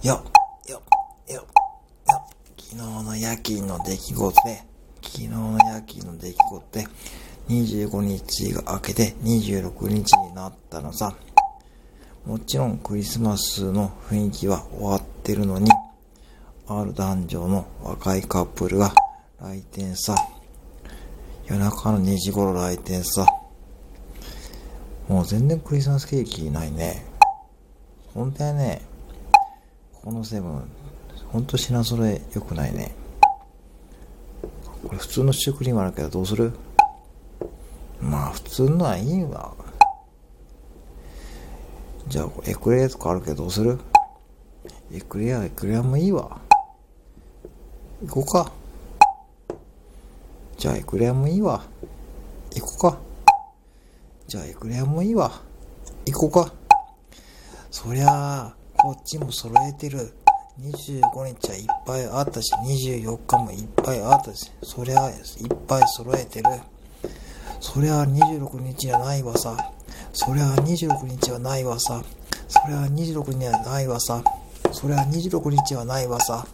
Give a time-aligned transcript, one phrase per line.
[0.00, 0.22] よ、
[0.68, 0.80] よ、
[1.26, 1.44] よ、よ。
[2.56, 4.62] 昨日の夜勤の出来事で、
[5.02, 6.86] 昨日の夜勤の出来事で、
[7.48, 11.16] 25日が明けて26日になったのさ。
[12.24, 15.68] もちろんクリスマスの雰囲気は終わってるのに、
[16.68, 18.94] ある男女の若いカップルが
[19.40, 20.14] 来店さ。
[21.46, 23.26] 夜中の2時頃来店さ。
[25.08, 27.04] もう全然クリスマスケーキないね。
[28.14, 28.82] 本当やね。
[30.08, 30.62] このセブン、
[31.26, 32.94] ほんと品揃え良くないね。
[34.82, 36.50] これ普通のシュークリームあるけどどうする？
[38.00, 39.54] まあ普通のはいいわ。
[42.06, 43.78] じゃあエクレアとかあるけどどうする？
[44.94, 46.40] エクレア、エクレアもいいわ。
[48.06, 48.50] 行こうか。
[50.56, 51.62] じゃあエクレアもいいわ。
[52.54, 52.98] 行こうか。
[54.26, 55.42] じゃあエクレアもいいわ。
[56.06, 56.54] 行こうか。
[57.70, 58.54] そりゃあ、
[58.88, 60.14] こっちも揃えてる。
[60.62, 65.16] 25日はいっぱいあったし、24日もいっぱいあったし、そりゃいっ
[65.66, 66.48] ぱい揃えてる。
[67.60, 69.58] そりゃ26日じゃないわさ。
[70.14, 72.02] そりゃ26日はないわさ。
[72.48, 74.24] そりゃ26日はないわさ。
[74.72, 76.46] そりゃ26日はないわさ。